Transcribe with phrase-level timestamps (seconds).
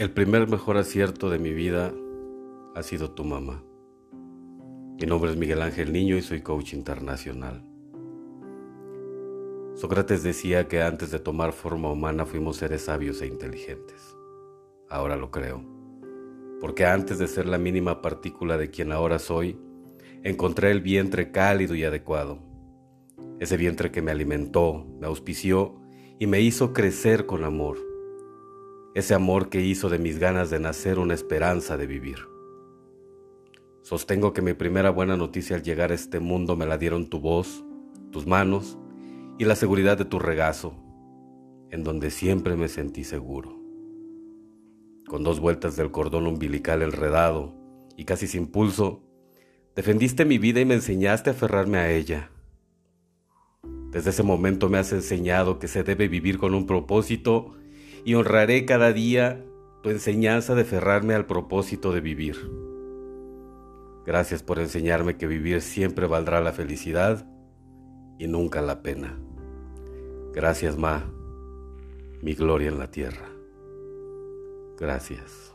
[0.00, 1.92] El primer mejor acierto de mi vida
[2.74, 3.62] ha sido tu mamá.
[4.98, 7.62] Mi nombre es Miguel Ángel Niño y soy coach internacional.
[9.74, 14.16] Sócrates decía que antes de tomar forma humana fuimos seres sabios e inteligentes.
[14.88, 15.62] Ahora lo creo.
[16.62, 19.58] Porque antes de ser la mínima partícula de quien ahora soy,
[20.22, 22.38] encontré el vientre cálido y adecuado.
[23.38, 25.78] Ese vientre que me alimentó, me auspició
[26.18, 27.89] y me hizo crecer con amor
[28.94, 32.18] ese amor que hizo de mis ganas de nacer una esperanza de vivir.
[33.82, 37.20] Sostengo que mi primera buena noticia al llegar a este mundo me la dieron tu
[37.20, 37.64] voz,
[38.10, 38.78] tus manos
[39.38, 40.74] y la seguridad de tu regazo,
[41.70, 43.58] en donde siempre me sentí seguro.
[45.06, 47.54] Con dos vueltas del cordón umbilical enredado
[47.96, 49.02] y casi sin pulso,
[49.74, 52.30] defendiste mi vida y me enseñaste a aferrarme a ella.
[53.90, 57.54] Desde ese momento me has enseñado que se debe vivir con un propósito
[58.04, 59.44] y honraré cada día
[59.82, 62.36] tu enseñanza de ferrarme al propósito de vivir.
[64.06, 67.26] Gracias por enseñarme que vivir siempre valdrá la felicidad
[68.18, 69.18] y nunca la pena.
[70.32, 71.10] Gracias, Ma,
[72.22, 73.28] mi gloria en la tierra.
[74.78, 75.54] Gracias.